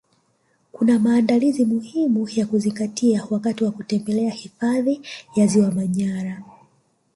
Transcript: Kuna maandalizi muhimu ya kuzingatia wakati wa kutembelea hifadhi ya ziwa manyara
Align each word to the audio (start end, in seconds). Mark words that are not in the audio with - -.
Kuna 0.71 0.99
maandalizi 0.99 1.65
muhimu 1.65 2.29
ya 2.35 2.45
kuzingatia 2.45 3.27
wakati 3.29 3.63
wa 3.63 3.71
kutembelea 3.71 4.29
hifadhi 4.31 5.01
ya 5.35 5.47
ziwa 5.47 5.71
manyara 5.71 6.43